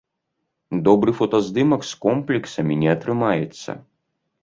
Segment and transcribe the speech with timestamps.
[0.87, 3.81] Добры фотаздымак з комплексамі не атрымаецца.